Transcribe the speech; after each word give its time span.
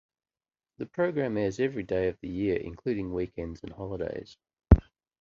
The 0.79 0.87
program 0.87 1.37
airs 1.37 1.59
every 1.59 1.83
day 1.83 2.07
of 2.07 2.19
the 2.21 2.27
year, 2.27 2.55
including 2.57 3.13
weekends 3.13 3.61
and 3.61 3.71
holidays. 3.71 4.35